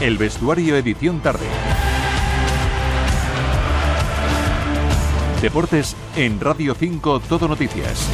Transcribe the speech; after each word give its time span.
El 0.00 0.16
vestuario 0.16 0.76
edición 0.76 1.18
tarde. 1.18 1.44
Deportes 5.42 5.96
en 6.14 6.38
Radio 6.38 6.76
5 6.76 7.18
Todo 7.28 7.48
Noticias. 7.48 8.08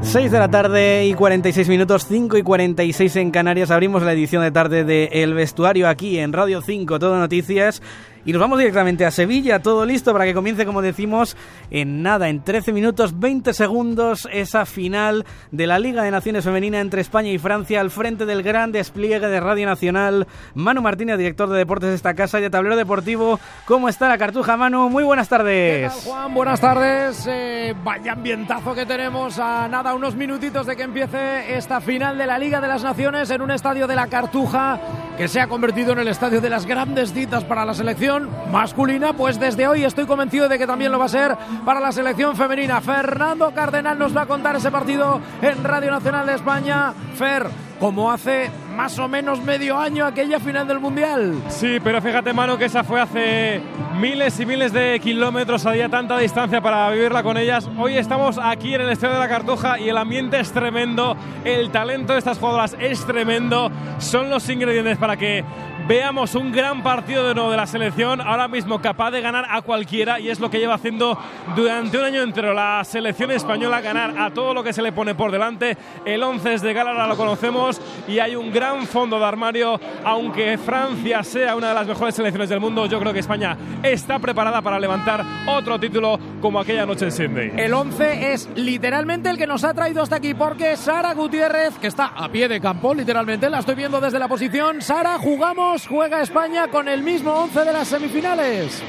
6 0.00 0.30
de 0.30 0.38
la 0.38 0.48
tarde 0.48 1.04
y 1.04 1.12
46 1.12 1.68
minutos, 1.68 2.06
5 2.08 2.38
y 2.38 2.42
46 2.42 3.16
en 3.16 3.30
Canarias. 3.30 3.70
Abrimos 3.70 4.02
la 4.02 4.14
edición 4.14 4.42
de 4.42 4.50
tarde 4.50 4.84
de 4.84 5.10
El 5.12 5.34
Vestuario 5.34 5.88
aquí 5.88 6.20
en 6.20 6.32
Radio 6.32 6.62
5 6.62 6.98
Todo 6.98 7.18
Noticias. 7.18 7.82
Y 8.26 8.32
nos 8.32 8.40
vamos 8.40 8.58
directamente 8.58 9.04
a 9.04 9.10
Sevilla, 9.10 9.60
todo 9.60 9.84
listo 9.84 10.12
para 10.12 10.24
que 10.24 10.32
comience, 10.32 10.64
como 10.64 10.80
decimos, 10.80 11.36
en 11.70 12.02
nada, 12.02 12.30
en 12.30 12.42
13 12.42 12.72
minutos 12.72 13.20
20 13.20 13.52
segundos, 13.52 14.26
esa 14.32 14.64
final 14.64 15.26
de 15.50 15.66
la 15.66 15.78
Liga 15.78 16.02
de 16.02 16.10
Naciones 16.10 16.44
Femenina 16.44 16.80
entre 16.80 17.02
España 17.02 17.30
y 17.30 17.36
Francia 17.36 17.82
al 17.82 17.90
frente 17.90 18.24
del 18.24 18.42
gran 18.42 18.72
despliegue 18.72 19.28
de 19.28 19.40
Radio 19.40 19.66
Nacional. 19.66 20.26
Manu 20.54 20.80
Martínez, 20.80 21.18
director 21.18 21.50
de 21.50 21.58
deportes 21.58 21.90
de 21.90 21.96
esta 21.96 22.14
casa 22.14 22.38
y 22.38 22.42
de 22.42 22.50
Tablero 22.50 22.76
Deportivo. 22.76 23.38
¿Cómo 23.66 23.90
está 23.90 24.08
la 24.08 24.16
cartuja, 24.16 24.56
Manu? 24.56 24.88
Muy 24.88 25.04
buenas 25.04 25.28
tardes. 25.28 25.92
¿Qué 25.92 26.08
Juan? 26.08 26.32
Buenas 26.32 26.60
tardes. 26.60 27.26
Eh, 27.28 27.74
vaya 27.84 28.12
ambientazo 28.12 28.74
que 28.74 28.86
tenemos 28.86 29.38
a 29.38 29.68
nada, 29.68 29.92
unos 29.92 30.14
minutitos 30.14 30.66
de 30.66 30.76
que 30.76 30.84
empiece 30.84 31.56
esta 31.56 31.80
final 31.82 32.16
de 32.16 32.26
la 32.26 32.38
Liga 32.38 32.60
de 32.62 32.68
las 32.68 32.82
Naciones 32.82 33.28
en 33.28 33.42
un 33.42 33.50
estadio 33.50 33.86
de 33.86 33.96
la 33.96 34.06
Cartuja 34.06 34.80
que 35.16 35.28
se 35.28 35.40
ha 35.40 35.46
convertido 35.46 35.92
en 35.92 36.00
el 36.00 36.08
estadio 36.08 36.40
de 36.40 36.50
las 36.50 36.66
grandes 36.66 37.12
citas 37.12 37.44
para 37.44 37.64
la 37.64 37.74
selección 37.74 38.28
masculina, 38.50 39.12
pues 39.12 39.38
desde 39.38 39.68
hoy 39.68 39.84
estoy 39.84 40.06
convencido 40.06 40.48
de 40.48 40.58
que 40.58 40.66
también 40.66 40.90
lo 40.90 40.98
va 40.98 41.04
a 41.04 41.08
ser 41.08 41.36
para 41.64 41.80
la 41.80 41.92
selección 41.92 42.36
femenina. 42.36 42.80
Fernando 42.80 43.52
Cardenal 43.52 43.98
nos 43.98 44.16
va 44.16 44.22
a 44.22 44.26
contar 44.26 44.56
ese 44.56 44.70
partido 44.70 45.20
en 45.40 45.62
Radio 45.62 45.90
Nacional 45.90 46.26
de 46.26 46.34
España. 46.34 46.92
Fer, 47.16 47.46
como 47.78 48.10
hace 48.10 48.50
más 48.74 48.98
o 48.98 49.08
menos 49.08 49.42
medio 49.42 49.78
año 49.78 50.04
aquella 50.04 50.40
final 50.40 50.66
del 50.66 50.80
Mundial. 50.80 51.34
Sí, 51.48 51.78
pero 51.82 52.02
fíjate, 52.02 52.32
mano, 52.32 52.58
que 52.58 52.64
esa 52.64 52.84
fue 52.84 53.00
hace 53.00 53.60
miles 53.98 54.38
y 54.40 54.46
miles 54.46 54.72
de 54.72 54.98
kilómetros, 55.00 55.64
había 55.66 55.88
tanta 55.88 56.18
distancia 56.18 56.60
para 56.60 56.90
vivirla 56.90 57.22
con 57.22 57.36
ellas. 57.36 57.68
Hoy 57.78 57.96
estamos 57.96 58.38
aquí 58.42 58.74
en 58.74 58.82
el 58.82 58.90
Estadio 58.90 59.14
de 59.14 59.20
la 59.20 59.28
Cartuja 59.28 59.78
y 59.78 59.88
el 59.88 59.96
ambiente 59.96 60.40
es 60.40 60.52
tremendo, 60.52 61.16
el 61.44 61.70
talento 61.70 62.12
de 62.12 62.18
estas 62.18 62.38
jugadoras 62.38 62.76
es 62.80 63.06
tremendo, 63.06 63.70
son 63.98 64.30
los 64.30 64.48
ingredientes 64.48 64.98
para 64.98 65.16
que 65.16 65.44
veamos 65.86 66.34
un 66.34 66.50
gran 66.50 66.82
partido 66.82 67.26
de 67.26 67.34
nuevo 67.34 67.50
de 67.50 67.56
la 67.56 67.66
selección, 67.66 68.20
ahora 68.20 68.48
mismo 68.48 68.80
capaz 68.80 69.10
de 69.10 69.20
ganar 69.20 69.46
a 69.50 69.60
cualquiera 69.62 70.18
y 70.18 70.30
es 70.30 70.40
lo 70.40 70.50
que 70.50 70.58
lleva 70.58 70.74
haciendo 70.74 71.18
durante 71.54 71.98
un 71.98 72.04
año 72.04 72.22
entero 72.22 72.54
la 72.54 72.82
selección 72.84 73.30
española, 73.30 73.80
ganar 73.80 74.18
a 74.18 74.30
todo 74.30 74.54
lo 74.54 74.62
que 74.62 74.72
se 74.72 74.82
le 74.82 74.92
pone 74.92 75.14
por 75.14 75.30
delante. 75.30 75.76
El 76.04 76.22
11 76.22 76.54
es 76.54 76.62
de 76.62 76.72
gala, 76.72 76.92
ahora 76.92 77.06
lo 77.06 77.16
conocemos 77.16 77.80
y 78.08 78.18
hay 78.18 78.34
un 78.34 78.52
gran 78.52 78.86
fondo 78.86 79.18
de 79.18 79.24
armario, 79.24 79.78
aunque 80.04 80.56
Francia 80.58 81.22
sea 81.22 81.54
una 81.56 81.68
de 81.68 81.74
las 81.74 81.86
mejores 81.86 82.14
selecciones 82.14 82.48
del 82.48 82.60
mundo, 82.60 82.86
yo 82.86 82.98
creo 82.98 83.12
que 83.12 83.20
España 83.20 83.56
está 83.82 84.18
preparada 84.18 84.62
para 84.62 84.78
levantar 84.78 85.22
otro 85.46 85.78
título 85.78 86.18
como 86.40 86.60
aquella 86.60 86.86
noche 86.86 87.06
en 87.06 87.12
Sydney. 87.12 87.52
El 87.56 87.74
11 87.74 88.32
es 88.32 88.48
literalmente 88.54 89.30
el 89.30 89.38
que 89.38 89.46
nos 89.46 89.64
ha 89.64 89.74
traído 89.74 90.02
hasta 90.02 90.16
aquí 90.16 90.34
porque 90.34 90.76
Sara 90.76 91.14
Gutiérrez, 91.14 91.78
que 91.78 91.86
está 91.86 92.06
a 92.06 92.28
pie 92.28 92.48
de 92.48 92.60
campo, 92.60 92.94
literalmente, 92.94 93.50
la 93.50 93.60
estoy 93.60 93.74
viendo 93.74 94.00
desde 94.00 94.18
la 94.18 94.28
posición. 94.28 94.82
Sara, 94.82 95.18
jugamos 95.18 95.86
juega 95.86 96.22
España 96.22 96.68
con 96.68 96.88
el 96.88 97.02
mismo 97.02 97.32
11 97.32 97.64
de 97.64 97.72
las 97.72 97.88
semifinales. 97.88 98.82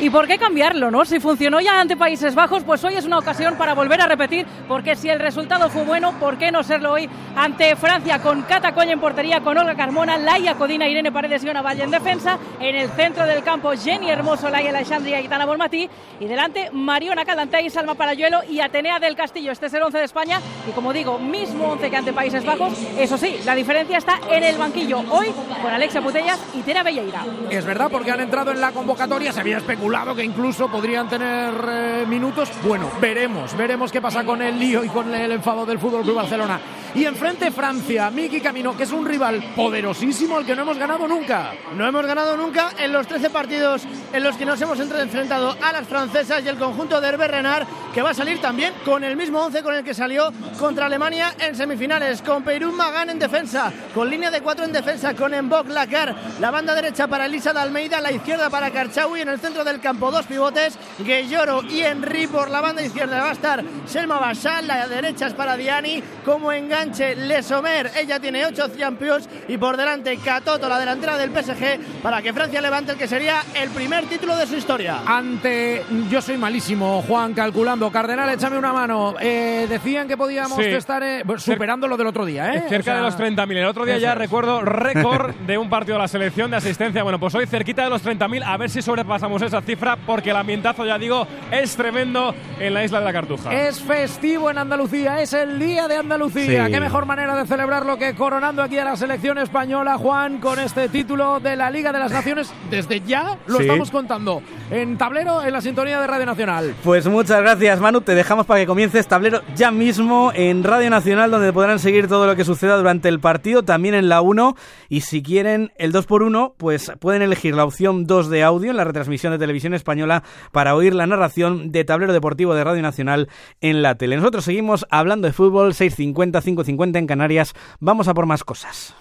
¿Y 0.00 0.10
por 0.10 0.28
qué 0.28 0.38
cambiarlo, 0.38 0.92
no? 0.92 1.04
Si 1.04 1.18
funcionó 1.18 1.60
ya 1.60 1.80
ante 1.80 1.96
Países 1.96 2.36
Bajos, 2.36 2.62
pues 2.62 2.84
hoy 2.84 2.94
es 2.94 3.04
una 3.04 3.18
ocasión 3.18 3.56
para 3.56 3.74
volver 3.74 4.00
a 4.00 4.06
repetir, 4.06 4.46
porque 4.68 4.94
si 4.94 5.08
el 5.08 5.18
resultado 5.18 5.68
fue 5.70 5.82
bueno, 5.82 6.12
¿por 6.20 6.38
qué 6.38 6.52
no 6.52 6.62
serlo 6.62 6.92
hoy 6.92 7.10
ante 7.34 7.74
Francia 7.74 8.20
con 8.20 8.42
Cata 8.42 8.72
Coña 8.72 8.92
en 8.92 9.00
portería, 9.00 9.40
con 9.40 9.58
Olga 9.58 9.74
Carmona, 9.74 10.16
Laia 10.16 10.54
Codina, 10.54 10.86
Irene 10.86 11.10
Paredes 11.10 11.42
y 11.42 11.48
Ona 11.48 11.62
Valle 11.62 11.82
en 11.82 11.90
defensa, 11.90 12.38
en 12.60 12.76
el 12.76 12.90
centro 12.90 13.26
del 13.26 13.42
campo 13.42 13.72
Jenny 13.72 14.08
Hermoso, 14.08 14.48
Laia 14.48 14.70
Alexandria 14.70 15.18
y 15.18 15.22
Gitana 15.22 15.44
Bolmatí, 15.46 15.90
y 16.20 16.26
delante 16.26 16.70
Mariona 16.70 17.24
Calantay, 17.24 17.68
Salma 17.68 17.96
Parayuelo 17.96 18.42
y 18.48 18.60
Atenea 18.60 19.00
del 19.00 19.16
Castillo. 19.16 19.50
Este 19.50 19.66
es 19.66 19.74
el 19.74 19.82
11 19.82 19.98
de 19.98 20.04
España 20.04 20.40
y 20.68 20.70
como 20.70 20.92
digo, 20.92 21.18
mismo 21.18 21.72
11 21.72 21.90
que 21.90 21.96
ante 21.96 22.12
Países 22.12 22.44
Bajos. 22.44 22.72
Eso 22.96 23.18
sí, 23.18 23.40
la 23.44 23.56
diferencia 23.56 23.98
está 23.98 24.20
en 24.30 24.44
el 24.44 24.56
banquillo 24.58 25.02
hoy 25.10 25.26
con 25.60 25.72
Alexia 25.72 26.00
Putellas 26.00 26.38
y 26.54 26.62
Tera 26.62 26.84
Belleira. 26.84 27.24
Es 27.50 27.64
verdad, 27.64 27.88
porque 27.90 28.12
han 28.12 28.20
entrado 28.20 28.52
en 28.52 28.60
la 28.60 28.70
convocatoria, 28.70 29.32
se 29.32 29.40
había 29.40 29.56
especulado 29.56 29.87
que 29.88 30.24
incluso 30.24 30.68
podrían 30.68 31.08
tener 31.08 31.54
eh, 31.66 32.04
minutos. 32.06 32.50
Bueno, 32.62 32.90
veremos, 33.00 33.56
veremos 33.56 33.90
qué 33.90 34.02
pasa 34.02 34.22
con 34.22 34.42
el 34.42 34.58
lío 34.58 34.84
y 34.84 34.88
con 34.88 35.14
el 35.14 35.32
enfado 35.32 35.64
del 35.64 35.78
Fútbol 35.78 36.02
Club 36.02 36.16
Barcelona. 36.16 36.60
Y 36.94 37.04
enfrente 37.04 37.50
Francia, 37.50 38.10
Miki 38.10 38.40
Camino, 38.40 38.76
que 38.76 38.84
es 38.84 38.92
un 38.92 39.06
rival 39.06 39.42
poderosísimo 39.54 40.36
al 40.36 40.46
que 40.46 40.54
no 40.54 40.62
hemos 40.62 40.78
ganado 40.78 41.06
nunca. 41.06 41.52
No 41.74 41.86
hemos 41.86 42.04
ganado 42.06 42.36
nunca 42.36 42.70
en 42.78 42.92
los 42.92 43.06
13 43.06 43.30
partidos 43.30 43.82
en 44.12 44.22
los 44.22 44.36
que 44.36 44.46
nos 44.46 44.60
hemos 44.60 44.80
enfrentado 44.80 45.56
a 45.62 45.72
las 45.72 45.86
francesas 45.86 46.42
y 46.44 46.48
el 46.48 46.56
conjunto 46.56 47.00
de 47.00 47.08
Hervé 47.08 47.28
Renard, 47.28 47.66
que 47.92 48.02
va 48.02 48.10
a 48.10 48.14
salir 48.14 48.40
también 48.40 48.72
con 48.84 49.04
el 49.04 49.16
mismo 49.16 49.40
11 49.40 49.62
con 49.62 49.74
el 49.74 49.84
que 49.84 49.94
salió 49.94 50.32
contra 50.58 50.86
Alemania 50.86 51.34
en 51.38 51.54
semifinales, 51.54 52.22
con 52.22 52.42
Peirún 52.42 52.74
Magán 52.74 53.10
en 53.10 53.18
defensa, 53.18 53.72
con 53.94 54.08
línea 54.08 54.30
de 54.30 54.40
cuatro 54.40 54.64
en 54.64 54.72
defensa, 54.72 55.14
con 55.14 55.34
Embok 55.34 55.68
Lacar, 55.68 56.14
la 56.40 56.50
banda 56.50 56.74
derecha 56.74 57.06
para 57.06 57.26
Elisa 57.26 57.52
de 57.52 57.60
Almeida, 57.60 58.00
la 58.00 58.12
izquierda 58.12 58.48
para 58.48 58.70
Karchaui, 58.70 59.20
en 59.20 59.28
el 59.28 59.40
centro 59.40 59.64
del 59.64 59.77
campo 59.80 60.10
dos 60.10 60.26
pivotes, 60.26 60.78
Guelloro 60.98 61.62
y 61.62 61.80
Henry 61.80 62.26
por 62.26 62.50
la 62.50 62.60
banda 62.60 62.82
izquierda 62.82 63.22
va 63.22 63.30
a 63.30 63.32
estar 63.32 63.62
Selma 63.86 64.18
Bashal, 64.18 64.66
la 64.66 64.86
derecha 64.88 65.26
es 65.26 65.34
para 65.34 65.56
Diani, 65.56 66.02
como 66.24 66.52
enganche 66.52 67.16
Lesomer, 67.16 67.90
ella 67.96 68.20
tiene 68.20 68.44
ocho 68.46 68.68
champions 68.76 69.28
y 69.48 69.56
por 69.58 69.76
delante 69.76 70.16
Catoto, 70.18 70.68
la 70.68 70.78
delantera 70.78 71.16
del 71.16 71.30
PSG, 71.30 72.00
para 72.02 72.20
que 72.22 72.32
Francia 72.32 72.60
levante 72.60 72.92
el 72.92 72.98
que 72.98 73.08
sería 73.08 73.42
el 73.54 73.70
primer 73.70 74.06
título 74.06 74.36
de 74.36 74.46
su 74.46 74.56
historia. 74.56 75.00
Ante, 75.06 75.84
yo 76.10 76.20
soy 76.20 76.36
malísimo, 76.36 77.02
Juan, 77.06 77.34
calculando, 77.34 77.90
Cardenal, 77.90 78.28
échame 78.30 78.58
una 78.58 78.72
mano, 78.72 79.14
eh, 79.20 79.66
decían 79.68 80.06
que 80.08 80.16
podíamos 80.16 80.58
Sí. 80.58 80.64
estar 80.64 81.02
eh, 81.02 81.22
superando 81.38 81.86
lo 81.88 81.96
del 81.96 82.06
otro 82.08 82.24
día, 82.24 82.52
¿eh? 82.52 82.64
Cerca 82.68 82.78
O 82.80 82.82
sea, 82.84 82.94
de 82.96 83.00
los 83.02 83.16
30.000. 83.16 83.56
El 83.58 83.64
otro 83.66 83.84
día 83.84 83.98
ya 83.98 84.12
es. 84.12 84.18
recuerdo 84.18 84.60
récord 84.62 85.34
de 85.46 85.56
un 85.58 85.68
partido 85.70 85.94
de 85.96 86.02
la 86.02 86.08
selección 86.08 86.50
de 86.50 86.56
asistencia. 86.56 87.02
Bueno, 87.02 87.18
pues 87.18 87.34
hoy 87.34 87.46
cerquita 87.46 87.84
de 87.84 87.90
los 87.90 88.04
30.000. 88.04 88.42
A 88.44 88.56
ver 88.56 88.70
si 88.70 88.82
sobrepasamos 88.82 89.40
esa 89.42 89.60
cifra 89.68 89.96
porque 90.06 90.30
el 90.30 90.36
ambientazo, 90.36 90.86
ya 90.86 90.98
digo, 90.98 91.26
es 91.50 91.76
tremendo 91.76 92.34
en 92.58 92.72
la 92.72 92.84
isla 92.84 93.00
de 93.00 93.04
la 93.04 93.12
Cartuja. 93.12 93.52
Es 93.52 93.80
festivo 93.82 94.50
en 94.50 94.56
Andalucía, 94.56 95.20
es 95.20 95.34
el 95.34 95.58
día 95.58 95.86
de 95.88 95.96
Andalucía. 95.96 96.66
Sí. 96.66 96.72
Qué 96.72 96.80
mejor 96.80 97.04
manera 97.04 97.36
de 97.36 97.46
celebrarlo 97.46 97.98
que 97.98 98.14
coronando 98.14 98.62
aquí 98.62 98.78
a 98.78 98.84
la 98.84 98.96
selección 98.96 99.36
española, 99.36 99.98
Juan, 99.98 100.38
con 100.38 100.58
este 100.58 100.88
título 100.88 101.38
de 101.40 101.54
la 101.56 101.70
Liga 101.70 101.92
de 101.92 101.98
las 101.98 102.10
Naciones. 102.12 102.50
Desde 102.70 103.00
ya 103.00 103.36
lo 103.46 103.58
Sí. 103.58 103.64
estamos 103.64 103.90
contando 103.90 104.42
en 104.70 104.96
tablero 104.96 105.44
en 105.44 105.52
la 105.52 105.60
sintonía 105.60 106.00
de 106.00 106.06
Radio 106.06 106.24
Nacional. 106.24 106.74
Pues 106.82 107.06
muchas 107.06 107.42
gracias, 107.42 107.78
Manu. 107.80 108.00
Te 108.00 108.14
dejamos 108.14 108.46
para 108.46 108.60
que 108.60 108.66
comiences 108.66 109.06
tablero 109.06 109.42
ya 109.54 109.70
mismo 109.70 110.32
en 110.34 110.64
Radio 110.64 110.88
Nacional, 110.88 111.30
donde 111.30 111.52
podrán 111.52 111.78
seguir 111.78 112.08
todo 112.08 112.26
lo 112.26 112.36
que 112.36 112.44
suceda 112.44 112.76
durante 112.78 113.08
el 113.10 113.20
partido, 113.20 113.64
también 113.64 113.94
en 113.94 114.08
la 114.08 114.22
1. 114.22 114.56
Y 114.88 115.02
si 115.02 115.22
quieren 115.22 115.72
el 115.76 115.92
2x1, 115.92 116.54
pues 116.56 116.90
pueden 117.00 117.20
elegir 117.20 117.54
la 117.54 117.64
opción 117.64 118.06
2 118.06 118.30
de 118.30 118.42
audio 118.44 118.70
en 118.70 118.76
la 118.78 118.84
retransmisión 118.84 119.32
de 119.32 119.38
televisión 119.38 119.57
española 119.58 120.22
para 120.52 120.74
oír 120.74 120.94
la 120.94 121.06
narración 121.06 121.72
de 121.72 121.84
tablero 121.84 122.12
deportivo 122.12 122.54
de 122.54 122.64
Radio 122.64 122.82
Nacional 122.82 123.28
en 123.60 123.82
la 123.82 123.96
tele. 123.96 124.16
Nosotros 124.16 124.44
seguimos 124.44 124.86
hablando 124.90 125.26
de 125.26 125.32
fútbol, 125.32 125.72
6.50, 125.72 126.42
5.50 126.42 126.98
en 126.98 127.06
Canarias. 127.06 127.54
Vamos 127.80 128.08
a 128.08 128.14
por 128.14 128.26
más 128.26 128.44
cosas. 128.44 128.94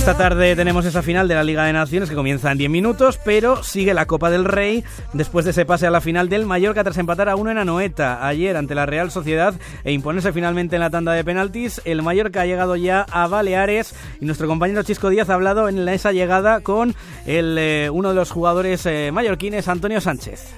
Esta 0.00 0.16
tarde 0.16 0.56
tenemos 0.56 0.86
esa 0.86 1.02
final 1.02 1.28
de 1.28 1.34
la 1.34 1.44
Liga 1.44 1.66
de 1.66 1.74
Naciones 1.74 2.08
que 2.08 2.14
comienza 2.14 2.50
en 2.50 2.56
10 2.56 2.70
minutos, 2.70 3.20
pero 3.22 3.62
sigue 3.62 3.92
la 3.92 4.06
Copa 4.06 4.30
del 4.30 4.46
Rey 4.46 4.82
después 5.12 5.44
de 5.44 5.50
ese 5.50 5.66
pase 5.66 5.86
a 5.86 5.90
la 5.90 6.00
final 6.00 6.30
del 6.30 6.46
Mallorca 6.46 6.82
tras 6.82 6.96
empatar 6.96 7.28
a 7.28 7.36
uno 7.36 7.50
en 7.50 7.58
Anoeta 7.58 8.26
ayer 8.26 8.56
ante 8.56 8.74
la 8.74 8.86
Real 8.86 9.10
Sociedad 9.10 9.54
e 9.84 9.92
imponerse 9.92 10.32
finalmente 10.32 10.76
en 10.76 10.80
la 10.80 10.88
tanda 10.88 11.12
de 11.12 11.22
penaltis. 11.22 11.82
El 11.84 12.00
Mallorca 12.00 12.40
ha 12.40 12.46
llegado 12.46 12.76
ya 12.76 13.02
a 13.10 13.26
Baleares 13.26 13.94
y 14.22 14.24
nuestro 14.24 14.48
compañero 14.48 14.82
Chisco 14.84 15.10
Díaz 15.10 15.28
ha 15.28 15.34
hablado 15.34 15.68
en 15.68 15.86
esa 15.86 16.12
llegada 16.12 16.62
con 16.62 16.94
el, 17.26 17.58
eh, 17.58 17.90
uno 17.92 18.08
de 18.08 18.14
los 18.14 18.30
jugadores 18.30 18.86
eh, 18.86 19.10
mallorquines, 19.12 19.68
Antonio 19.68 20.00
Sánchez. 20.00 20.54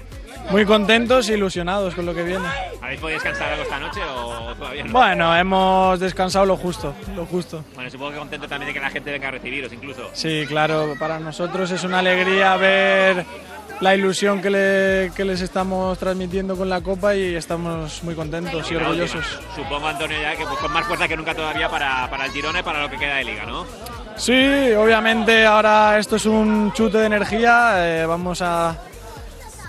Muy 0.51 0.67
contentos 0.67 1.29
e 1.29 1.35
ilusionados 1.35 1.95
con 1.95 2.07
lo 2.07 2.15
que 2.15 2.23
viene. 2.23 2.47
¿Habéis 2.81 3.01
podido 3.01 3.17
descansar 3.17 3.51
algo 3.51 3.63
esta 3.63 3.79
noche 3.79 4.01
o 4.05 4.55
todavía 4.55 4.85
no? 4.85 4.93
Bueno, 4.93 5.37
hemos 5.37 6.01
descansado 6.01 6.45
lo 6.45 6.57
justo, 6.57 6.95
lo 7.15 7.25
justo. 7.27 7.65
Bueno, 7.75 7.91
supongo 7.91 8.13
que 8.13 8.19
contento 8.19 8.49
también 8.49 8.69
de 8.69 8.75
que 8.75 8.81
la 8.81 8.91
gente 8.91 9.11
venga 9.11 9.29
a 9.29 9.31
recibiros 9.31 9.73
incluso. 9.73 10.11
Sí, 10.13 10.45
claro, 10.47 10.95
para 10.99 11.19
nosotros 11.19 11.71
es 11.71 11.85
una 11.85 12.01
alegría 12.01 12.57
ver 12.57 13.25
la 13.81 13.97
ilusión 13.97 14.41
que, 14.41 14.51
les 14.51 15.41
estamos 15.41 15.99
transmitiendo 15.99 16.57
con 16.57 16.69
la 16.69 16.81
Copa 16.81 17.17
y 17.17 17.35
estamos 17.35 18.03
muy 18.05 18.15
contentos 18.15 18.71
y 18.71 18.77
orgullosos. 18.77 19.25
Supongo, 19.57 19.89
Antonio, 19.89 20.21
ya 20.21 20.37
que 20.37 20.45
pues, 20.45 20.59
con 20.59 20.73
más 20.73 20.87
fuerza 20.87 21.09
que 21.09 21.17
nunca 21.17 21.35
todavía 21.35 21.69
para, 21.69 22.09
para 22.09 22.27
el 22.27 22.33
Girona 22.33 22.61
y 22.61 22.63
para 22.63 22.83
lo 22.83 22.91
que 22.91 22.99
queda 22.99 23.17
de 23.17 23.25
Liga, 23.25 23.45
¿no? 23.45 23.67
Sí, 24.17 24.73
obviamente 24.75 25.47
ahora 25.47 25.99
esto 25.99 26.17
es 26.17 26.27
un 26.27 26.73
chute 26.73 26.99
de 26.99 27.07
energía, 27.07 28.03
eh, 28.03 28.07
vamos 28.07 28.41
a, 28.43 28.77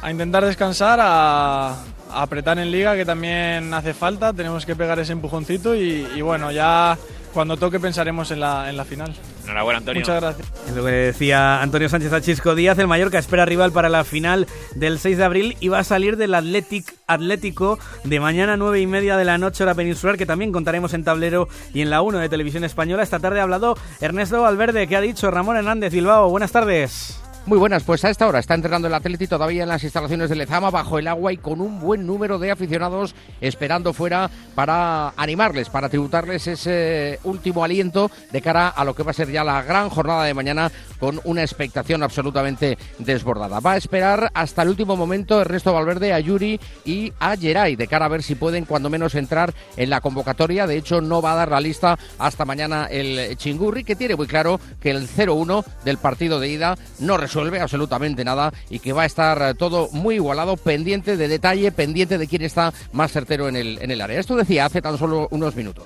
a, 0.03 0.11
intentar 0.11 0.45
descansar, 0.45 0.99
a, 1.01 1.83
apretar 2.11 2.59
en 2.59 2.71
liga 2.71 2.95
que 2.95 3.05
también 3.05 3.73
hace 3.73 3.93
falta, 3.93 4.33
tenemos 4.33 4.65
que 4.65 4.75
pegar 4.75 4.99
ese 4.99 5.13
empujoncito 5.13 5.75
y 5.75 6.21
bueno, 6.21 6.51
ya 6.51 6.97
cuando 7.33 7.57
toque 7.57 7.79
pensaremos 7.79 8.31
en 8.31 8.39
la, 8.39 8.69
en 8.69 8.77
la 8.77 8.85
final. 8.85 9.13
Enhorabuena, 9.43 9.79
Antonio. 9.79 10.01
Muchas 10.01 10.21
gracias. 10.21 10.47
Es 10.67 10.75
lo 10.75 10.85
que 10.85 10.91
decía 10.91 11.61
Antonio 11.61 11.89
Sánchez 11.89 12.13
Achisco 12.13 12.55
Díaz. 12.55 12.77
El 12.77 12.87
Mallorca 12.87 13.17
espera 13.17 13.45
rival 13.45 13.71
para 13.71 13.89
la 13.89 14.03
final 14.03 14.47
del 14.75 14.99
6 14.99 15.17
de 15.17 15.23
abril 15.23 15.57
y 15.59 15.67
va 15.67 15.79
a 15.79 15.83
salir 15.83 16.15
del 16.15 16.35
Athletic 16.35 16.95
Atlético 17.07 17.79
de 18.03 18.19
mañana 18.19 18.55
9 18.55 18.79
y 18.79 18.87
media 18.87 19.17
de 19.17 19.25
la 19.25 19.37
noche 19.37 19.63
hora 19.63 19.75
peninsular, 19.75 20.17
que 20.17 20.25
también 20.25 20.51
contaremos 20.51 20.93
en 20.93 21.03
tablero 21.03 21.49
y 21.73 21.81
en 21.81 21.89
la 21.89 22.01
1 22.01 22.19
de 22.19 22.29
Televisión 22.29 22.63
Española. 22.63 23.03
Esta 23.03 23.19
tarde 23.19 23.39
ha 23.39 23.43
hablado 23.43 23.75
Ernesto 23.99 24.41
Valverde, 24.41 24.87
que 24.87 24.95
ha 24.95 25.01
dicho 25.01 25.31
Ramón 25.31 25.57
Hernández 25.57 25.91
Bilbao. 25.91 26.29
Buenas 26.29 26.51
tardes. 26.51 27.22
Muy 27.45 27.57
buenas, 27.57 27.83
pues 27.83 28.05
a 28.05 28.09
esta 28.09 28.25
hora 28.25 28.39
está 28.39 28.53
entrenando 28.53 28.87
el 28.87 28.93
Atleti 28.93 29.27
todavía 29.27 29.63
en 29.63 29.69
las 29.69 29.83
instalaciones 29.83 30.29
de 30.29 30.37
Lezama 30.37 30.71
bajo 30.71 30.97
el 30.97 31.09
agua 31.09 31.33
y 31.33 31.37
con 31.37 31.59
un 31.59 31.81
buen 31.81 32.07
número 32.07 32.39
de 32.39 32.51
aficionados 32.51 33.15
esperando 33.41 33.91
fuera 33.91 34.29
para 34.55 35.09
animarles, 35.17 35.67
para 35.67 35.89
tributarles 35.89 36.47
ese 36.47 37.19
último 37.25 37.65
aliento 37.65 38.09
de 38.31 38.41
cara 38.41 38.69
a 38.69 38.85
lo 38.85 38.95
que 38.95 39.03
va 39.03 39.11
a 39.11 39.13
ser 39.13 39.29
ya 39.29 39.43
la 39.43 39.61
gran 39.61 39.89
jornada 39.89 40.23
de 40.23 40.33
mañana 40.33 40.71
con 41.01 41.19
una 41.25 41.41
expectación 41.41 42.01
absolutamente 42.01 42.77
desbordada. 42.99 43.59
Va 43.59 43.73
a 43.73 43.77
esperar 43.77 44.31
hasta 44.33 44.61
el 44.61 44.69
último 44.69 44.95
momento 44.95 45.41
Ernesto 45.41 45.73
Valverde 45.73 46.13
a 46.13 46.21
Yuri 46.21 46.57
y 46.85 47.11
a 47.19 47.35
Geray 47.35 47.75
de 47.75 47.87
cara 47.89 48.05
a 48.05 48.09
ver 48.09 48.23
si 48.23 48.35
pueden 48.35 48.63
cuando 48.63 48.89
menos 48.89 49.15
entrar 49.15 49.53
en 49.75 49.89
la 49.89 49.99
convocatoria. 49.99 50.65
De 50.65 50.77
hecho, 50.77 51.01
no 51.01 51.21
va 51.21 51.33
a 51.33 51.37
dar 51.37 51.51
la 51.51 51.59
lista 51.59 51.99
hasta 52.19 52.45
mañana 52.45 52.85
el 52.89 53.35
Chingurri, 53.35 53.83
que 53.83 53.97
tiene 53.97 54.15
muy 54.15 54.27
claro 54.27 54.61
que 54.79 54.91
el 54.91 55.09
0-1 55.09 55.65
del 55.83 55.97
partido 55.97 56.39
de 56.39 56.47
ida 56.47 56.77
no 56.99 57.17
resulta 57.17 57.32
resuelve 57.33 57.59
absolutamente 57.59 58.23
nada 58.23 58.53
y 58.69 58.77
que 58.77 58.93
va 58.93 59.03
a 59.03 59.05
estar 59.05 59.55
todo 59.55 59.89
muy 59.91 60.15
igualado, 60.15 60.55
pendiente 60.55 61.17
de 61.17 61.27
detalle, 61.27 61.71
pendiente 61.71 62.19
de 62.19 62.27
quién 62.27 62.43
está 62.43 62.71
más 62.91 63.11
certero 63.11 63.47
en 63.47 63.55
el, 63.55 63.79
en 63.81 63.89
el 63.89 64.01
área. 64.01 64.19
Esto 64.19 64.35
decía 64.35 64.65
hace 64.65 64.83
tan 64.83 64.99
solo 64.99 65.27
unos 65.31 65.55
minutos. 65.55 65.85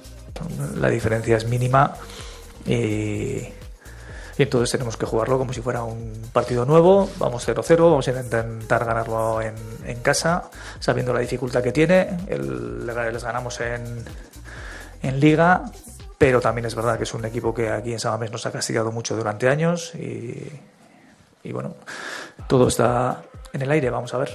La 0.75 0.89
diferencia 0.89 1.37
es 1.37 1.47
mínima 1.47 1.93
y, 2.65 3.43
entonces 4.37 4.71
tenemos 4.71 4.97
que 4.97 5.05
jugarlo 5.05 5.37
como 5.37 5.53
si 5.53 5.61
fuera 5.61 5.83
un 5.83 6.11
partido 6.33 6.65
nuevo. 6.65 7.09
Vamos 7.17 7.47
0-0, 7.47 7.77
vamos 7.77 8.07
a 8.07 8.11
intentar 8.11 8.85
ganarlo 8.85 9.41
en, 9.41 9.55
en, 9.85 9.99
casa, 10.01 10.49
sabiendo 10.79 11.13
la 11.13 11.21
dificultad 11.21 11.63
que 11.63 11.71
tiene. 11.71 12.09
El, 12.27 12.85
les 12.85 13.23
ganamos 13.23 13.59
en, 13.61 14.03
en 15.01 15.19
Liga, 15.19 15.63
pero 16.17 16.41
también 16.41 16.65
es 16.65 16.75
verdad 16.75 16.97
que 16.97 17.03
es 17.03 17.13
un 17.13 17.23
equipo 17.23 17.53
que 17.53 17.69
aquí 17.69 17.93
en 17.93 17.99
Samamés 17.99 18.31
nos 18.31 18.45
ha 18.45 18.51
castigado 18.51 18.91
mucho 18.91 19.15
durante 19.15 19.47
años 19.47 19.95
y, 19.95 20.51
y 21.43 21.51
bueno, 21.51 21.75
todo 22.47 22.67
está 22.67 23.23
en 23.53 23.61
el 23.61 23.71
aire, 23.71 23.89
vamos 23.89 24.13
a 24.13 24.17
ver. 24.17 24.29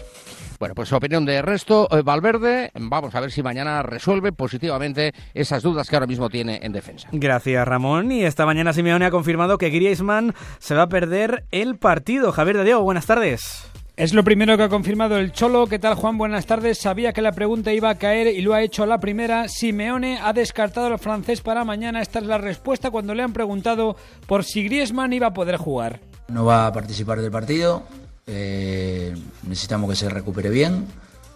Bueno, 0.58 0.76
pues 0.76 0.93
opinión 0.93 1.25
de 1.25 1.43
resto, 1.43 1.88
eh, 1.90 2.02
Valverde, 2.02 2.70
vamos 2.75 3.14
a 3.16 3.20
ver 3.20 3.32
si 3.32 3.43
mañana 3.43 3.82
resuelve 3.82 4.31
positivamente 4.31 5.12
esas 5.34 5.62
dudas 5.62 5.88
que 5.88 5.96
ahora 5.96 6.06
mismo 6.06 6.31
tiene 6.31 6.60
en 6.62 6.70
defensa. 6.70 7.08
Gracias, 7.10 7.66
Ramón. 7.66 8.12
Y 8.12 8.22
esta 8.22 8.46
mañana 8.46 8.72
Simeone 8.72 9.06
ha 9.06 9.10
confirmado 9.10 9.58
que 9.58 9.70
Griezmann 9.70 10.34
se 10.60 10.76
va 10.76 10.82
a 10.82 10.88
perder 10.88 11.44
el 11.50 11.78
partido. 11.78 12.31
Javier 12.31 12.58
de 12.58 12.64
Diego, 12.64 12.82
buenas 12.82 13.06
tardes. 13.06 13.69
Es 13.96 14.14
lo 14.14 14.22
primero 14.22 14.56
que 14.56 14.62
ha 14.62 14.69
confirmado 14.69 15.19
el 15.19 15.32
Cholo. 15.32 15.66
¿Qué 15.66 15.81
tal, 15.81 15.96
Juan? 15.96 16.16
Buenas 16.16 16.46
tardes. 16.46 16.78
Sabía 16.78 17.12
que 17.12 17.22
la 17.22 17.32
pregunta 17.32 17.72
iba 17.72 17.90
a 17.90 17.99
caer 17.99 18.28
y 18.28 18.40
lo 18.40 18.54
ha 18.54 18.62
hecho 18.62 18.84
a 18.84 18.87
la 18.87 19.00
primera. 19.00 19.49
Simeone 19.49 20.20
ha 20.22 20.32
descartado 20.32 20.87
al 20.87 20.99
francés 21.00 21.40
para 21.40 21.64
mañana. 21.64 22.00
Esta 22.00 22.20
es 22.20 22.26
la 22.26 22.38
respuesta 22.38 22.93
cuando 22.93 23.14
le 23.14 23.25
han 23.25 23.32
preguntado 23.32 23.96
por 24.28 24.44
si 24.44 24.62
Griezmann 24.62 25.12
iba 25.12 25.26
a 25.26 25.34
poder 25.34 25.56
jugar. 25.56 26.00
No 26.32 26.44
va 26.44 26.67
a 26.67 26.73
participar 26.73 27.20
del 27.20 27.31
partido. 27.31 27.82
Eh, 28.26 29.14
necesitamos 29.46 29.90
que 29.90 29.96
se 29.96 30.08
recupere 30.08 30.50
bien. 30.50 30.87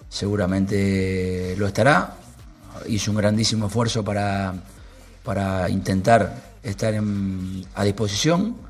Seguramente 0.08 1.54
lo 1.58 1.66
estará. 1.66 2.16
Hizo 2.88 3.10
un 3.10 3.16
grandísimo 3.16 3.66
esfuerzo 3.66 4.04
para, 4.04 4.54
para 5.22 5.68
intentar 5.68 6.56
estar 6.62 6.94
a 7.74 7.84
disposición 7.84 8.66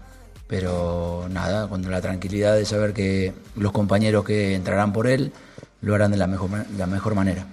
pero 0.46 1.26
nada, 1.30 1.68
con 1.68 1.90
la 1.90 2.00
tranquilidad 2.00 2.54
de 2.54 2.64
saber 2.64 2.92
que 2.92 3.32
los 3.56 3.72
compañeros 3.72 4.24
que 4.24 4.54
entrarán 4.54 4.92
por 4.92 5.06
él 5.06 5.32
lo 5.80 5.94
harán 5.94 6.12
de 6.12 6.16
la 6.16 6.26
mejor, 6.26 6.50
la 6.76 6.86
mejor 6.86 7.14
manera. 7.14 7.46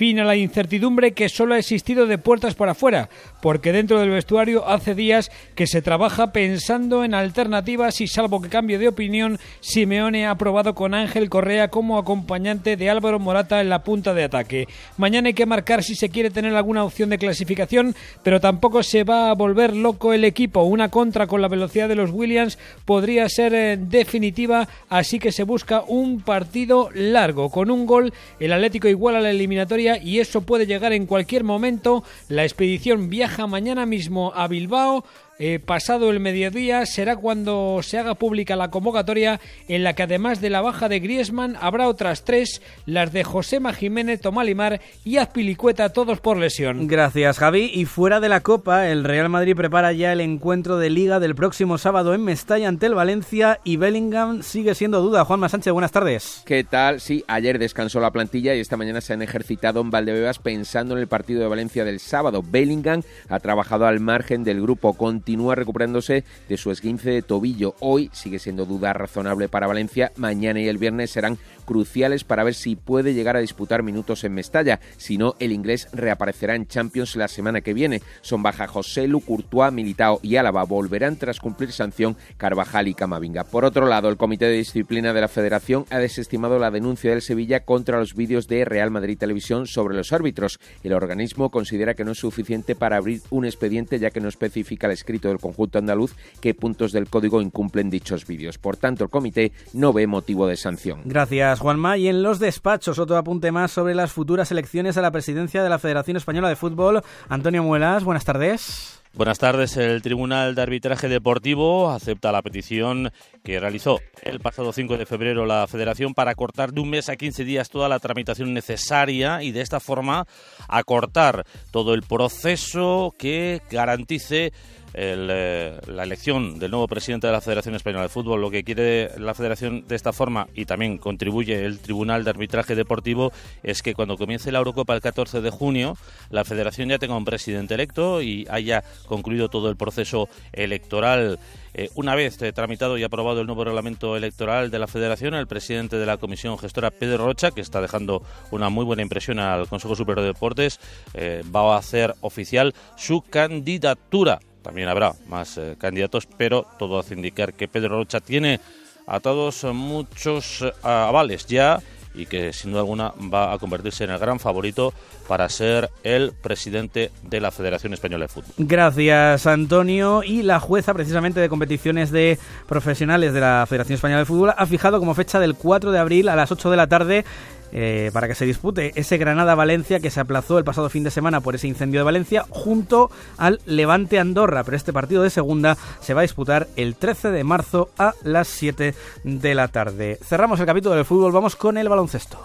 Fin 0.00 0.18
a 0.18 0.24
la 0.24 0.34
incertidumbre 0.34 1.12
que 1.12 1.28
solo 1.28 1.52
ha 1.52 1.58
existido 1.58 2.06
de 2.06 2.16
puertas 2.16 2.54
para 2.54 2.72
afuera, 2.72 3.10
porque 3.42 3.70
dentro 3.70 4.00
del 4.00 4.08
vestuario 4.08 4.66
hace 4.66 4.94
días 4.94 5.30
que 5.54 5.66
se 5.66 5.82
trabaja 5.82 6.32
pensando 6.32 7.04
en 7.04 7.12
alternativas 7.12 8.00
y 8.00 8.06
salvo 8.06 8.40
que 8.40 8.48
cambie 8.48 8.78
de 8.78 8.88
opinión, 8.88 9.38
Simeone 9.60 10.26
ha 10.26 10.34
probado 10.36 10.74
con 10.74 10.94
Ángel 10.94 11.28
Correa 11.28 11.68
como 11.68 11.98
acompañante 11.98 12.78
de 12.78 12.88
Álvaro 12.88 13.18
Morata 13.18 13.60
en 13.60 13.68
la 13.68 13.84
punta 13.84 14.14
de 14.14 14.24
ataque. 14.24 14.68
Mañana 14.96 15.26
hay 15.26 15.34
que 15.34 15.44
marcar 15.44 15.82
si 15.82 15.94
se 15.94 16.08
quiere 16.08 16.30
tener 16.30 16.56
alguna 16.56 16.82
opción 16.82 17.10
de 17.10 17.18
clasificación, 17.18 17.94
pero 18.22 18.40
tampoco 18.40 18.82
se 18.82 19.04
va 19.04 19.28
a 19.28 19.34
volver 19.34 19.76
loco 19.76 20.14
el 20.14 20.24
equipo. 20.24 20.62
Una 20.62 20.88
contra 20.88 21.26
con 21.26 21.42
la 21.42 21.48
velocidad 21.48 21.90
de 21.90 21.96
los 21.96 22.10
Williams 22.10 22.58
podría 22.86 23.28
ser 23.28 23.52
eh, 23.52 23.76
definitiva, 23.76 24.66
así 24.88 25.18
que 25.18 25.30
se 25.30 25.44
busca 25.44 25.82
un 25.86 26.22
partido 26.22 26.88
largo. 26.94 27.50
Con 27.50 27.70
un 27.70 27.84
gol, 27.84 28.14
el 28.38 28.54
Atlético 28.54 28.88
igual 28.88 29.16
a 29.16 29.20
la 29.20 29.28
eliminatoria 29.28 29.89
y 29.98 30.20
eso 30.20 30.42
puede 30.42 30.66
llegar 30.66 30.92
en 30.92 31.06
cualquier 31.06 31.44
momento. 31.44 32.04
La 32.28 32.44
expedición 32.44 33.10
viaja 33.10 33.46
mañana 33.46 33.86
mismo 33.86 34.32
a 34.34 34.48
Bilbao 34.48 35.04
eh, 35.42 35.58
pasado 35.58 36.10
el 36.10 36.20
mediodía 36.20 36.84
será 36.84 37.16
cuando 37.16 37.80
se 37.82 37.96
haga 37.96 38.14
pública 38.14 38.56
la 38.56 38.70
convocatoria 38.70 39.40
en 39.68 39.84
la 39.84 39.94
que 39.94 40.02
además 40.02 40.42
de 40.42 40.50
la 40.50 40.60
baja 40.60 40.90
de 40.90 41.00
Griezmann 41.00 41.56
habrá 41.62 41.88
otras 41.88 42.24
tres, 42.26 42.60
las 42.84 43.10
de 43.14 43.24
Josema 43.24 43.72
Jiménez, 43.72 44.20
Tomalimar 44.20 44.82
y 45.02 45.16
Azpilicueta, 45.16 45.94
todos 45.94 46.20
por 46.20 46.36
lesión. 46.36 46.86
Gracias 46.88 47.38
Javi. 47.38 47.70
Y 47.72 47.86
fuera 47.86 48.20
de 48.20 48.28
la 48.28 48.40
Copa, 48.40 48.88
el 48.88 49.02
Real 49.02 49.30
Madrid 49.30 49.56
prepara 49.56 49.94
ya 49.94 50.12
el 50.12 50.20
encuentro 50.20 50.76
de 50.76 50.90
Liga 50.90 51.20
del 51.20 51.34
próximo 51.34 51.78
sábado 51.78 52.12
en 52.12 52.22
Mestalla 52.22 52.68
ante 52.68 52.84
el 52.84 52.94
Valencia 52.94 53.60
y 53.64 53.78
Bellingham 53.78 54.42
sigue 54.42 54.74
siendo 54.74 55.00
duda. 55.00 55.24
Juanma 55.24 55.48
Sánchez, 55.48 55.72
buenas 55.72 55.92
tardes. 55.92 56.42
¿Qué 56.44 56.64
tal? 56.64 57.00
Sí, 57.00 57.24
ayer 57.28 57.58
descansó 57.58 57.98
la 58.00 58.10
plantilla 58.10 58.54
y 58.54 58.60
esta 58.60 58.76
mañana 58.76 59.00
se 59.00 59.14
han 59.14 59.22
ejercitado 59.22 59.80
en 59.80 59.90
Valdebebas 59.90 60.38
pensando 60.38 60.94
en 60.94 61.00
el 61.00 61.08
partido 61.08 61.40
de 61.40 61.48
Valencia 61.48 61.86
del 61.86 61.98
sábado. 61.98 62.44
Bellingham 62.46 63.00
ha 63.30 63.40
trabajado 63.40 63.86
al 63.86 64.00
margen 64.00 64.44
del 64.44 64.60
grupo 64.60 64.92
continuo 64.92 65.29
continúa 65.30 65.54
recuperándose 65.54 66.24
de 66.48 66.56
su 66.56 66.72
esguince 66.72 67.10
de 67.10 67.22
tobillo. 67.22 67.76
Hoy 67.78 68.10
sigue 68.12 68.40
siendo 68.40 68.66
duda 68.66 68.92
razonable 68.92 69.48
para 69.48 69.68
Valencia. 69.68 70.10
Mañana 70.16 70.60
y 70.60 70.66
el 70.66 70.76
viernes 70.76 71.12
serán 71.12 71.38
cruciales 71.70 72.24
para 72.24 72.42
ver 72.42 72.54
si 72.54 72.74
puede 72.74 73.14
llegar 73.14 73.36
a 73.36 73.40
disputar 73.40 73.84
minutos 73.84 74.24
en 74.24 74.34
Mestalla. 74.34 74.80
Si 74.96 75.18
no, 75.18 75.36
el 75.38 75.52
inglés 75.52 75.86
reaparecerá 75.92 76.56
en 76.56 76.66
Champions 76.66 77.14
la 77.14 77.28
semana 77.28 77.60
que 77.60 77.74
viene. 77.74 78.02
Son 78.22 78.42
baja 78.42 78.66
José 78.66 79.06
Lu, 79.06 79.20
Courtois, 79.20 79.72
Militao 79.72 80.18
y 80.20 80.34
Álava. 80.34 80.64
Volverán 80.64 81.14
tras 81.14 81.38
cumplir 81.38 81.70
sanción 81.70 82.16
Carvajal 82.38 82.88
y 82.88 82.94
Camavinga. 82.94 83.44
Por 83.44 83.64
otro 83.64 83.86
lado, 83.86 84.08
el 84.08 84.16
Comité 84.16 84.46
de 84.46 84.56
Disciplina 84.56 85.12
de 85.12 85.20
la 85.20 85.28
Federación 85.28 85.84
ha 85.90 85.98
desestimado 85.98 86.58
la 86.58 86.72
denuncia 86.72 87.12
del 87.12 87.22
Sevilla 87.22 87.60
contra 87.60 88.00
los 88.00 88.16
vídeos 88.16 88.48
de 88.48 88.64
Real 88.64 88.90
Madrid 88.90 89.16
Televisión 89.16 89.68
sobre 89.68 89.94
los 89.94 90.12
árbitros. 90.12 90.58
El 90.82 90.92
organismo 90.92 91.50
considera 91.52 91.94
que 91.94 92.04
no 92.04 92.10
es 92.10 92.18
suficiente 92.18 92.74
para 92.74 92.96
abrir 92.96 93.22
un 93.30 93.44
expediente 93.44 94.00
ya 94.00 94.10
que 94.10 94.20
no 94.20 94.28
especifica 94.28 94.88
el 94.88 94.94
escrito 94.94 95.28
del 95.28 95.38
conjunto 95.38 95.78
andaluz 95.78 96.16
qué 96.40 96.52
puntos 96.52 96.90
del 96.90 97.08
código 97.08 97.40
incumplen 97.40 97.90
dichos 97.90 98.26
vídeos. 98.26 98.58
Por 98.58 98.76
tanto, 98.76 99.04
el 99.04 99.10
comité 99.10 99.52
no 99.72 99.92
ve 99.92 100.08
motivo 100.08 100.48
de 100.48 100.56
sanción. 100.56 101.02
Gracias, 101.04 101.59
Juanma. 101.60 101.96
Y 101.96 102.08
en 102.08 102.22
los 102.22 102.38
despachos, 102.38 102.98
otro 102.98 103.16
apunte 103.16 103.52
más 103.52 103.70
sobre 103.70 103.94
las 103.94 104.12
futuras 104.12 104.50
elecciones 104.50 104.96
a 104.96 105.02
la 105.02 105.10
presidencia 105.10 105.62
de 105.62 105.68
la 105.68 105.78
Federación 105.78 106.16
Española 106.16 106.48
de 106.48 106.56
Fútbol. 106.56 107.02
Antonio 107.28 107.62
Muelas, 107.62 108.02
buenas 108.02 108.24
tardes. 108.24 108.99
Buenas 109.12 109.38
tardes. 109.40 109.76
El 109.76 110.02
Tribunal 110.02 110.54
de 110.54 110.62
Arbitraje 110.62 111.08
Deportivo 111.08 111.90
acepta 111.90 112.30
la 112.30 112.42
petición 112.42 113.10
que 113.42 113.58
realizó 113.58 113.98
el 114.22 114.38
pasado 114.38 114.72
5 114.72 114.96
de 114.96 115.04
febrero 115.04 115.46
la 115.46 115.66
Federación 115.66 116.14
para 116.14 116.36
cortar 116.36 116.72
de 116.72 116.80
un 116.80 116.90
mes 116.90 117.08
a 117.08 117.16
15 117.16 117.44
días 117.44 117.70
toda 117.70 117.88
la 117.88 117.98
tramitación 117.98 118.54
necesaria 118.54 119.42
y 119.42 119.50
de 119.50 119.62
esta 119.62 119.80
forma 119.80 120.28
acortar 120.68 121.44
todo 121.72 121.94
el 121.94 122.02
proceso 122.02 123.12
que 123.18 123.60
garantice 123.68 124.52
eh, 124.92 125.78
la 125.86 126.02
elección 126.02 126.58
del 126.58 126.72
nuevo 126.72 126.88
presidente 126.88 127.28
de 127.28 127.32
la 127.32 127.40
Federación 127.40 127.74
Española 127.76 128.02
de 128.02 128.08
Fútbol. 128.08 128.40
Lo 128.40 128.50
que 128.50 128.64
quiere 128.64 129.10
la 129.18 129.34
Federación 129.34 129.86
de 129.86 129.94
esta 129.94 130.12
forma, 130.12 130.48
y 130.54 130.64
también 130.64 130.98
contribuye 130.98 131.64
el 131.64 131.78
Tribunal 131.78 132.24
de 132.24 132.30
Arbitraje 132.30 132.74
Deportivo, 132.74 133.32
es 133.62 133.82
que 133.82 133.94
cuando 133.94 134.16
comience 134.16 134.50
la 134.50 134.58
Eurocopa 134.58 134.94
el 134.94 135.00
14 135.00 135.40
de 135.40 135.50
junio, 135.50 135.96
la 136.30 136.44
Federación 136.44 136.88
ya 136.88 136.98
tenga 136.98 137.16
un 137.16 137.24
presidente 137.24 137.74
electo 137.74 138.20
y 138.20 138.46
haya 138.50 138.82
concluido 139.10 139.50
todo 139.50 139.68
el 139.68 139.76
proceso 139.76 140.28
electoral. 140.52 141.38
Eh, 141.74 141.90
una 141.96 142.14
vez 142.14 142.40
eh, 142.40 142.52
tramitado 142.52 142.96
y 142.96 143.02
aprobado 143.02 143.40
el 143.40 143.46
nuevo 143.46 143.64
reglamento 143.64 144.16
electoral 144.16 144.70
de 144.70 144.78
la 144.78 144.86
Federación, 144.86 145.34
el 145.34 145.48
presidente 145.48 145.96
de 145.96 146.06
la 146.06 146.16
Comisión 146.16 146.56
Gestora, 146.58 146.92
Pedro 146.92 147.26
Rocha, 147.26 147.50
que 147.50 147.60
está 147.60 147.80
dejando 147.80 148.22
una 148.52 148.70
muy 148.70 148.84
buena 148.84 149.02
impresión 149.02 149.40
al 149.40 149.68
Consejo 149.68 149.96
Superior 149.96 150.22
de 150.22 150.32
Deportes, 150.32 150.80
eh, 151.14 151.42
va 151.54 151.74
a 151.74 151.78
hacer 151.78 152.14
oficial 152.20 152.72
su 152.96 153.22
candidatura. 153.22 154.38
También 154.62 154.88
habrá 154.88 155.12
más 155.28 155.58
candidatos, 155.78 156.26
pero 156.26 156.66
todo 156.78 156.98
hace 156.98 157.14
indicar 157.14 157.54
que 157.54 157.66
Pedro 157.66 157.96
Rocha 157.96 158.20
tiene 158.20 158.60
a 159.06 159.18
todos 159.18 159.64
muchos 159.64 160.62
avales 160.82 161.46
ya 161.46 161.80
y 162.14 162.26
que 162.26 162.52
sin 162.52 162.72
duda 162.72 162.80
alguna 162.80 163.12
va 163.32 163.52
a 163.52 163.58
convertirse 163.58 164.04
en 164.04 164.10
el 164.10 164.18
gran 164.18 164.40
favorito 164.40 164.92
para 165.28 165.48
ser 165.48 165.90
el 166.02 166.32
presidente 166.32 167.10
de 167.22 167.40
la 167.40 167.50
Federación 167.50 167.92
Española 167.92 168.24
de 168.24 168.28
Fútbol. 168.28 168.52
Gracias, 168.58 169.46
Antonio. 169.46 170.22
Y 170.22 170.42
la 170.42 170.60
jueza, 170.60 170.92
precisamente 170.94 171.40
de 171.40 171.48
competiciones 171.48 172.10
de 172.10 172.38
profesionales 172.66 173.32
de 173.32 173.40
la 173.40 173.64
Federación 173.68 173.94
Española 173.94 174.20
de 174.20 174.26
Fútbol, 174.26 174.54
ha 174.56 174.66
fijado 174.66 174.98
como 174.98 175.14
fecha 175.14 175.38
del 175.38 175.54
4 175.54 175.92
de 175.92 175.98
abril 175.98 176.28
a 176.28 176.36
las 176.36 176.50
8 176.50 176.70
de 176.70 176.76
la 176.76 176.86
tarde 176.86 177.24
eh, 177.72 178.10
para 178.12 178.28
que 178.28 178.34
se 178.34 178.46
dispute 178.46 178.92
ese 178.94 179.18
Granada-Valencia 179.18 180.00
que 180.00 180.10
se 180.10 180.20
aplazó 180.20 180.58
el 180.58 180.64
pasado 180.64 180.88
fin 180.88 181.04
de 181.04 181.10
semana 181.10 181.40
por 181.40 181.54
ese 181.54 181.68
incendio 181.68 182.00
de 182.00 182.04
Valencia 182.04 182.44
junto 182.48 183.10
al 183.36 183.60
Levante 183.66 184.18
Andorra. 184.18 184.64
Pero 184.64 184.76
este 184.76 184.92
partido 184.92 185.22
de 185.22 185.30
segunda 185.30 185.76
se 186.00 186.14
va 186.14 186.20
a 186.20 186.22
disputar 186.22 186.68
el 186.76 186.96
13 186.96 187.30
de 187.30 187.44
marzo 187.44 187.90
a 187.98 188.14
las 188.22 188.48
7 188.48 188.94
de 189.24 189.54
la 189.54 189.68
tarde. 189.68 190.18
Cerramos 190.22 190.60
el 190.60 190.66
capítulo 190.66 190.94
del 190.94 191.04
fútbol, 191.04 191.32
vamos 191.32 191.56
con 191.56 191.78
el 191.78 191.88
baloncesto. 191.88 192.38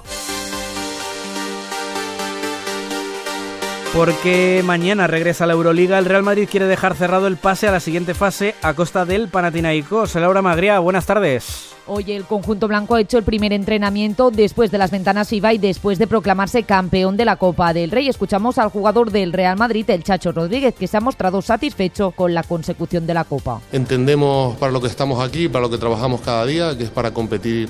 Porque 3.95 4.61
mañana 4.65 5.07
regresa 5.07 5.45
a 5.45 5.47
la 5.47 5.53
Euroliga, 5.53 5.97
el 5.97 6.03
Real 6.03 6.21
Madrid 6.21 6.49
quiere 6.51 6.65
dejar 6.65 6.95
cerrado 6.95 7.27
el 7.27 7.37
pase 7.37 7.69
a 7.69 7.71
la 7.71 7.79
siguiente 7.79 8.13
fase 8.13 8.53
a 8.61 8.73
costa 8.73 9.05
del 9.05 9.29
Panathinaikos. 9.29 10.15
Laura 10.15 10.41
Magria, 10.41 10.79
buenas 10.79 11.05
tardes. 11.05 11.69
Hoy 11.87 12.11
el 12.11 12.25
conjunto 12.25 12.67
blanco 12.67 12.95
ha 12.95 13.01
hecho 13.01 13.17
el 13.17 13.23
primer 13.23 13.53
entrenamiento 13.53 14.31
después 14.31 14.69
de 14.69 14.79
las 14.79 14.91
ventanas 14.91 15.31
IVA 15.31 15.53
y 15.53 15.59
después 15.59 15.97
de 15.97 16.07
proclamarse 16.07 16.63
campeón 16.63 17.15
de 17.15 17.23
la 17.23 17.37
Copa 17.37 17.71
del 17.71 17.89
Rey. 17.89 18.09
Escuchamos 18.09 18.57
al 18.57 18.67
jugador 18.67 19.11
del 19.11 19.31
Real 19.31 19.57
Madrid, 19.57 19.89
el 19.89 20.03
Chacho 20.03 20.33
Rodríguez, 20.33 20.75
que 20.75 20.87
se 20.87 20.97
ha 20.97 21.01
mostrado 21.01 21.41
satisfecho 21.41 22.11
con 22.11 22.33
la 22.33 22.43
consecución 22.43 23.07
de 23.07 23.13
la 23.13 23.23
Copa. 23.23 23.61
Entendemos 23.71 24.57
para 24.57 24.73
lo 24.73 24.81
que 24.81 24.87
estamos 24.87 25.23
aquí, 25.23 25.47
para 25.47 25.61
lo 25.61 25.69
que 25.69 25.77
trabajamos 25.77 26.19
cada 26.19 26.45
día, 26.45 26.77
que 26.77 26.83
es 26.83 26.89
para 26.89 27.11
competir 27.11 27.69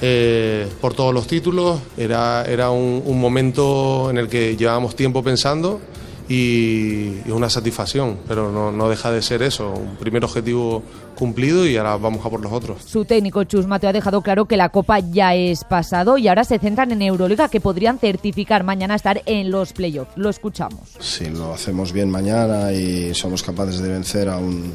eh, 0.00 0.68
por 0.80 0.94
todos 0.94 1.12
los 1.12 1.26
títulos. 1.26 1.80
Era, 1.96 2.44
era 2.44 2.70
un 2.70 3.20
momento 3.20 4.10
en 4.10 4.18
el 4.18 4.28
que 4.28 4.56
llevábamos 4.56 4.96
tiempo 4.96 5.22
pensando 5.22 5.80
y, 6.28 7.18
es 7.24 7.32
una 7.32 7.48
satisfacción, 7.48 8.18
pero 8.26 8.72
no, 8.72 8.88
deja 8.88 9.10
de 9.10 9.22
ser 9.22 9.42
eso, 9.42 9.72
un 9.72 9.96
primer 9.96 10.24
objetivo 10.24 10.82
cumplido 11.16 11.66
y 11.66 11.76
ahora 11.76 11.96
vamos 11.96 12.24
a 12.26 12.30
por 12.30 12.40
los 12.40 12.52
otros. 12.52 12.82
Su 12.84 13.04
técnico 13.04 13.44
Chus 13.44 13.66
Mateo 13.66 13.90
ha 13.90 13.92
dejado 13.92 14.22
claro 14.22 14.46
que 14.46 14.56
la 14.56 14.68
Copa 14.68 14.98
ya 14.98 15.34
es 15.34 15.64
pasado 15.64 16.18
y 16.18 16.28
ahora 16.28 16.44
se 16.44 16.58
centran 16.58 16.90
en 16.92 17.02
Euroliga 17.02 17.48
que 17.48 17.60
podrían 17.60 17.98
certificar 17.98 18.64
mañana 18.64 18.96
estar 18.96 19.22
en 19.26 19.50
los 19.50 19.72
playoffs. 19.72 20.12
Lo 20.16 20.28
escuchamos. 20.28 20.80
Si 20.98 21.26
lo 21.26 21.54
hacemos 21.54 21.92
bien 21.92 22.10
mañana 22.10 22.72
y 22.72 23.14
somos 23.14 23.42
capaces 23.42 23.78
de 23.80 23.88
vencer 23.88 24.28
a 24.28 24.38
un, 24.38 24.72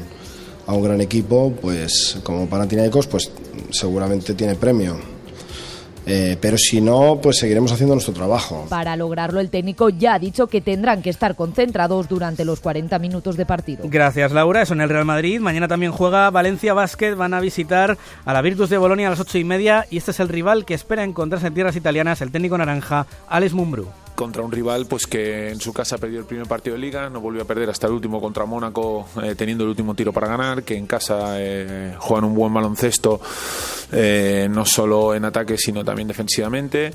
a 0.66 0.72
un 0.72 0.82
gran 0.82 1.00
equipo, 1.00 1.52
pues 1.60 2.18
como 2.22 2.48
Panathinaikos, 2.48 3.06
pues 3.06 3.30
seguramente 3.70 4.34
tiene 4.34 4.54
premio 4.54 5.11
eh, 6.06 6.36
pero 6.40 6.58
si 6.58 6.80
no, 6.80 7.20
pues 7.22 7.38
seguiremos 7.38 7.72
haciendo 7.72 7.94
nuestro 7.94 8.14
trabajo. 8.14 8.66
Para 8.68 8.96
lograrlo, 8.96 9.40
el 9.40 9.50
técnico 9.50 9.88
ya 9.88 10.14
ha 10.14 10.18
dicho 10.18 10.46
que 10.46 10.60
tendrán 10.60 11.02
que 11.02 11.10
estar 11.10 11.36
concentrados 11.36 12.08
durante 12.08 12.44
los 12.44 12.60
40 12.60 12.98
minutos 12.98 13.36
de 13.36 13.46
partido. 13.46 13.84
Gracias, 13.88 14.32
Laura. 14.32 14.62
Eso 14.62 14.74
en 14.74 14.80
el 14.80 14.88
Real 14.88 15.04
Madrid. 15.04 15.40
Mañana 15.40 15.68
también 15.68 15.92
juega 15.92 16.30
Valencia 16.30 16.74
Basket. 16.74 17.14
Van 17.14 17.34
a 17.34 17.40
visitar 17.40 17.98
a 18.24 18.32
la 18.32 18.42
Virtus 18.42 18.70
de 18.70 18.78
Bolonia 18.78 19.06
a 19.06 19.10
las 19.10 19.20
8 19.20 19.38
y 19.38 19.44
media. 19.44 19.86
Y 19.90 19.98
este 19.98 20.10
es 20.10 20.20
el 20.20 20.28
rival 20.28 20.64
que 20.64 20.74
espera 20.74 21.04
encontrarse 21.04 21.46
en 21.46 21.54
tierras 21.54 21.76
italianas, 21.76 22.20
el 22.20 22.30
técnico 22.30 22.58
naranja, 22.58 23.06
Alex 23.28 23.52
Mumbrú 23.52 23.88
contra 24.14 24.42
un 24.42 24.52
rival 24.52 24.86
pues 24.86 25.06
que 25.06 25.50
en 25.50 25.60
su 25.60 25.72
casa 25.72 25.98
perdió 25.98 26.18
el 26.18 26.24
primer 26.24 26.46
partido 26.46 26.74
de 26.74 26.80
liga, 26.80 27.08
no 27.08 27.20
volvió 27.20 27.42
a 27.42 27.44
perder 27.44 27.70
hasta 27.70 27.86
el 27.86 27.92
último 27.92 28.20
contra 28.20 28.44
Mónaco, 28.44 29.06
eh, 29.22 29.34
teniendo 29.36 29.64
el 29.64 29.70
último 29.70 29.94
tiro 29.94 30.12
para 30.12 30.28
ganar, 30.28 30.62
que 30.62 30.76
en 30.76 30.86
casa 30.86 31.34
eh, 31.38 31.94
juegan 31.98 32.24
un 32.24 32.34
buen 32.34 32.52
baloncesto, 32.52 33.20
eh, 33.92 34.48
no 34.50 34.64
solo 34.64 35.14
en 35.14 35.24
ataque 35.24 35.56
sino 35.56 35.84
también 35.84 36.08
defensivamente, 36.08 36.92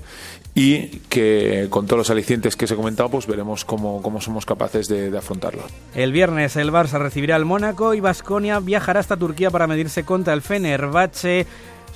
y 0.55 0.87
que 1.09 1.67
con 1.69 1.85
todos 1.85 1.99
los 1.99 2.09
alicientes 2.09 2.55
que 2.55 2.65
se 2.65 2.73
he 2.73 2.77
comentado, 2.77 3.09
pues 3.09 3.27
veremos 3.27 3.63
cómo, 3.63 4.01
cómo 4.01 4.19
somos 4.21 4.45
capaces 4.45 4.87
de, 4.87 5.15
afrontarlo. 5.15 5.63
El 5.93 6.11
viernes 6.11 6.55
el 6.55 6.71
Barça 6.71 6.99
recibirá 6.99 7.35
al 7.35 7.45
Mónaco 7.45 7.93
y 7.93 7.99
Vasconia 7.99 8.59
viajará 8.59 8.99
hasta 8.99 9.17
Turquía 9.17 9.51
para 9.51 9.67
medirse 9.67 10.03
contra 10.03 10.33
el 10.33 10.41
Fenerbahce. 10.41 11.45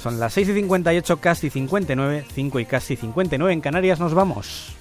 Son 0.02 0.20
las 0.20 0.34
6 0.34 0.50
y 0.50 0.54
58, 0.56 1.18
casi 1.18 1.52
59, 1.52 2.26
5 2.34 2.60
y 2.60 2.66
casi 2.66 2.96
59 2.96 3.54
en 3.54 3.62
Canarias. 3.62 4.00
Nos 4.00 4.16
vamos. 4.16 4.76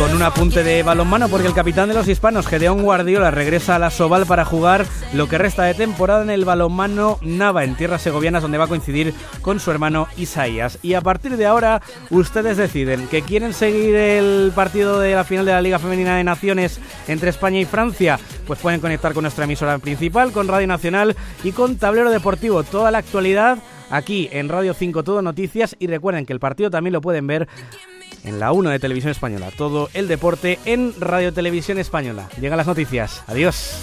Con 0.00 0.14
un 0.14 0.22
apunte 0.22 0.64
de 0.64 0.82
balonmano 0.82 1.28
porque 1.28 1.46
el 1.46 1.52
capitán 1.52 1.90
de 1.90 1.94
los 1.94 2.08
hispanos, 2.08 2.46
Gedeón 2.46 2.82
Guardiola, 2.82 3.30
regresa 3.30 3.76
a 3.76 3.78
la 3.78 3.90
Soval 3.90 4.24
para 4.24 4.46
jugar 4.46 4.86
lo 5.12 5.28
que 5.28 5.36
resta 5.36 5.64
de 5.64 5.74
temporada 5.74 6.22
en 6.22 6.30
el 6.30 6.46
balonmano 6.46 7.18
Nava, 7.20 7.64
en 7.64 7.74
tierras 7.74 8.00
segovianas, 8.00 8.40
donde 8.40 8.56
va 8.56 8.64
a 8.64 8.68
coincidir 8.68 9.12
con 9.42 9.60
su 9.60 9.70
hermano 9.70 10.08
Isaías. 10.16 10.78
Y 10.80 10.94
a 10.94 11.02
partir 11.02 11.36
de 11.36 11.44
ahora, 11.44 11.82
ustedes 12.08 12.56
deciden 12.56 13.08
que 13.08 13.20
quieren 13.20 13.52
seguir 13.52 13.94
el 13.94 14.52
partido 14.54 14.98
de 15.00 15.14
la 15.14 15.24
final 15.24 15.44
de 15.44 15.52
la 15.52 15.60
Liga 15.60 15.78
Femenina 15.78 16.16
de 16.16 16.24
Naciones 16.24 16.80
entre 17.06 17.28
España 17.28 17.60
y 17.60 17.66
Francia, 17.66 18.18
pues 18.46 18.58
pueden 18.58 18.80
conectar 18.80 19.12
con 19.12 19.24
nuestra 19.24 19.44
emisora 19.44 19.76
principal, 19.80 20.32
con 20.32 20.48
Radio 20.48 20.66
Nacional 20.66 21.14
y 21.44 21.52
con 21.52 21.76
Tablero 21.76 22.10
Deportivo. 22.10 22.62
Toda 22.62 22.90
la 22.90 22.98
actualidad 22.98 23.58
aquí 23.90 24.30
en 24.32 24.48
Radio 24.48 24.72
5 24.72 25.02
Todo 25.02 25.20
Noticias 25.20 25.76
y 25.78 25.88
recuerden 25.88 26.24
que 26.24 26.32
el 26.32 26.40
partido 26.40 26.70
también 26.70 26.94
lo 26.94 27.02
pueden 27.02 27.26
ver 27.26 27.48
en 28.24 28.40
la 28.40 28.52
1 28.52 28.70
de 28.70 28.78
Televisión 28.78 29.10
Española. 29.10 29.50
Todo 29.56 29.88
el 29.94 30.08
deporte 30.08 30.58
en 30.64 30.92
Radio 31.00 31.32
Televisión 31.32 31.78
Española. 31.78 32.28
Llegan 32.40 32.56
las 32.56 32.66
noticias. 32.66 33.22
Adiós. 33.26 33.82